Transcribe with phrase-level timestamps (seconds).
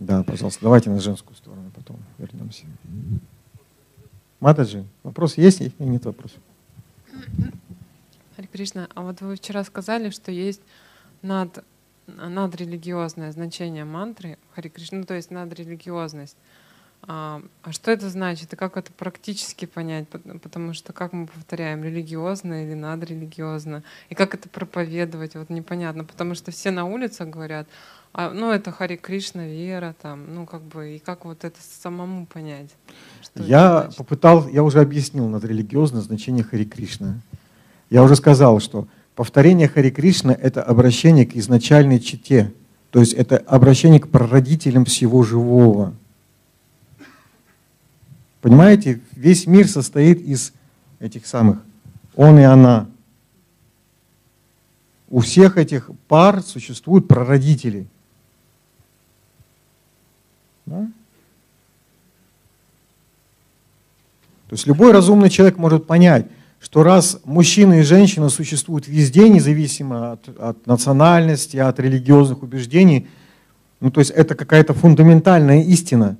[0.00, 2.64] Да, пожалуйста, давайте на женскую сторону потом вернемся.
[4.40, 6.38] Матаджи, вопрос есть или нет вопросов?
[8.34, 10.62] Хари Кришна, а вот вы вчера сказали, что есть
[11.20, 11.62] над,
[12.06, 16.38] надрелигиозное значение мантры Хари Кришна, ну, то есть надрелигиозность.
[17.02, 20.06] А, а что это значит и как это практически понять?
[20.08, 23.82] Потому что как мы повторяем, религиозно или надрелигиозно?
[24.10, 25.34] И как это проповедовать?
[25.34, 27.66] Вот непонятно, потому что все на улицах говорят,
[28.12, 32.26] а, ну это Хари Кришна, вера, там, ну как бы, и как вот это самому
[32.26, 32.70] понять?
[33.36, 37.20] я попытал, я уже объяснил надрелигиозное значение Хари Кришна.
[37.88, 42.52] Я уже сказал, что повторение Хари Кришна— это обращение к изначальной чите,
[42.90, 45.94] то есть это обращение к прародителям всего живого.
[48.40, 50.52] Понимаете, весь мир состоит из
[50.98, 51.58] этих самых
[52.16, 52.86] он и она.
[55.08, 57.86] У всех этих пар существуют прародители.
[60.66, 60.86] Да?
[64.48, 66.26] То есть любой разумный человек может понять,
[66.60, 73.08] что раз мужчина и женщина существуют везде, независимо от, от национальности, от религиозных убеждений,
[73.80, 76.18] ну то есть это какая-то фундаментальная истина,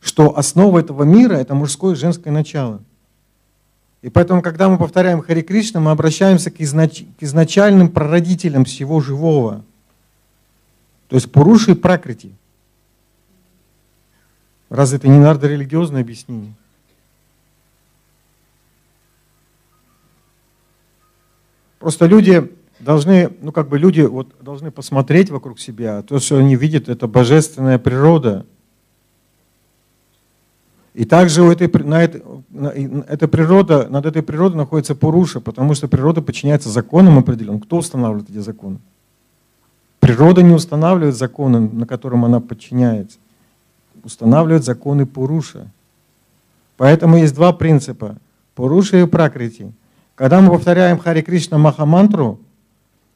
[0.00, 2.80] что основа этого мира– это мужское и женское начало.
[4.02, 9.00] И поэтому, когда мы повторяем Хари Кришна, мы обращаемся к, изнач, к изначальным прародителям всего
[9.00, 9.64] живого.
[11.08, 12.32] То есть Пуруши и Пракрити.
[14.68, 16.54] Разве это не надо религиозное объяснение?
[21.78, 26.02] Просто люди должны, ну как бы люди вот должны посмотреть вокруг себя.
[26.02, 28.46] То, что они видят, это божественная природа.
[30.98, 32.70] И также у этой, на этой, на,
[33.06, 37.60] эта природа, над этой природой находится Пуруша, потому что природа подчиняется законам определенным.
[37.60, 38.78] Кто устанавливает эти законы?
[40.00, 43.18] Природа не устанавливает законы, на которым она подчиняется.
[44.02, 45.70] Устанавливает законы Пуруша.
[46.76, 48.16] Поэтому есть два принципа.
[48.56, 49.72] Пуруша и Пракрити.
[50.16, 52.40] Когда мы повторяем Хари Кришна Махамантру,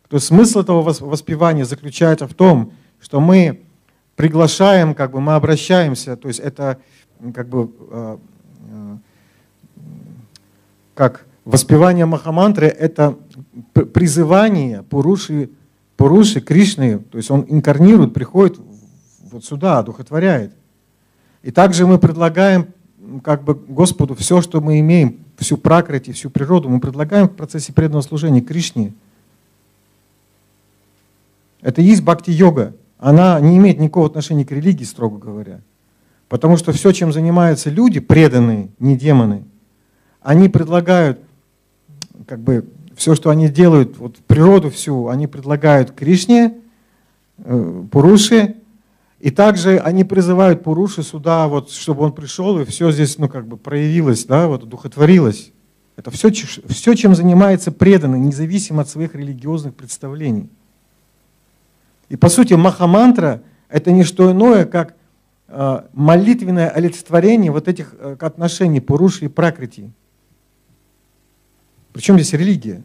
[0.08, 3.60] то смысл этого воспевания заключается в том, что мы
[4.14, 6.78] приглашаем, как бы мы обращаемся, то есть это
[7.34, 8.16] как бы э,
[10.94, 13.16] как воспевание Махамантры это
[13.72, 15.50] призывание Пуруши,
[15.96, 18.58] Пуруши Кришны, то есть он инкарнирует, приходит
[19.30, 20.52] вот сюда, одухотворяет.
[21.42, 22.68] И также мы предлагаем
[23.22, 27.72] как бы Господу все, что мы имеем, всю пракрити, всю природу мы предлагаем в процессе
[27.72, 28.92] преданного служения Кришне.
[31.60, 32.74] Это и есть бхакти-йога.
[32.98, 35.60] Она не имеет никакого отношения к религии, строго говоря.
[36.32, 39.44] Потому что все, чем занимаются люди, преданные, не демоны,
[40.22, 41.20] они предлагают,
[42.26, 42.64] как бы,
[42.96, 46.54] все, что они делают, вот природу всю, они предлагают Кришне,
[47.36, 48.56] э, Пуруши,
[49.20, 53.46] и также они призывают Пуруши сюда, вот, чтобы он пришел, и все здесь ну, как
[53.46, 55.52] бы проявилось, да, вот, духотворилось.
[55.96, 60.48] Это все, все, чем занимается преданный, независимо от своих религиозных представлений.
[62.08, 64.94] И по сути Махамантра– это не что иное, как
[65.92, 69.90] молитвенное олицетворение вот этих э, отношений Пуруши и Пракрити.
[71.92, 72.82] Причем здесь религия?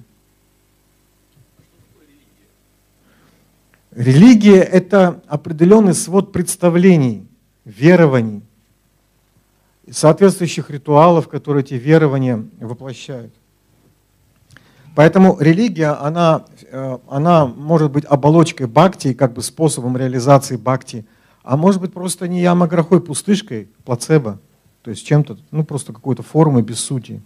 [3.91, 7.25] Религия– это определенный свод представлений,
[7.63, 8.43] верований,
[9.89, 13.33] соответствующих ритуалов, которые эти верования воплощают.
[14.93, 21.05] Поэтому религия, она, э, она может быть оболочкой бхакти, как бы способом реализации бхакти,
[21.47, 24.37] а может быть просто не ямаграхой, пустышкой, плацебо,
[24.81, 27.21] то есть чем-то, ну просто какой-то формой без сути.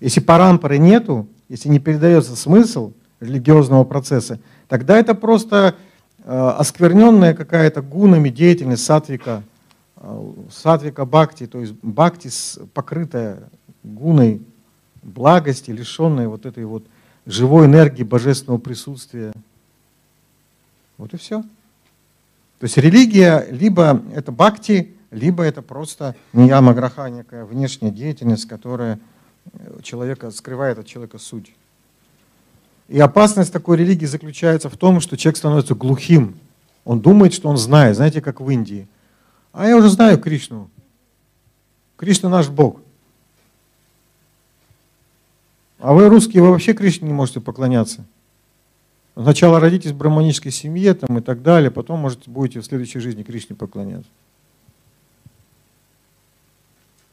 [0.00, 5.74] Если парампоры нету, если не передается смысл религиозного процесса, тогда это просто
[6.24, 9.42] э, оскверненная какая-то гунами деятельность сатвика,
[9.96, 12.30] э, сатвика бхакти, то есть бхакти
[12.72, 13.40] покрытая
[13.82, 14.40] гуной
[15.02, 16.84] благости, лишенная вот этой вот
[17.26, 19.34] живой энергии божественного присутствия.
[20.96, 21.44] Вот и все.
[22.62, 29.00] То есть религия либо это бхакти, либо это просто нияма граха, некая внешняя деятельность, которая
[29.52, 31.52] э, человека скрывает от человека суть.
[32.86, 36.36] И опасность такой религии заключается в том, что человек становится глухим.
[36.84, 37.96] Он думает, что он знает.
[37.96, 38.86] Знаете, как в Индии.
[39.50, 40.70] А я уже знаю Кришну.
[41.96, 42.80] Кришна наш Бог.
[45.80, 48.04] А вы, русские, вы вообще Кришне не можете поклоняться.
[49.14, 53.22] Сначала родитесь в браманической семье там, и так далее, потом, может, будете в следующей жизни
[53.22, 54.08] Кришне поклоняться.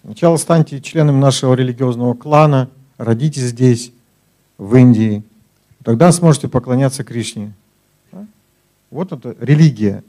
[0.03, 3.91] Сначала станьте членом нашего религиозного клана, родитесь здесь,
[4.57, 5.23] в Индии–
[5.83, 7.53] Тогда сможете поклоняться Кришне.
[8.91, 10.03] Вот это религия.